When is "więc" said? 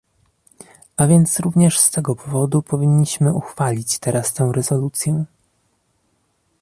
1.07-1.39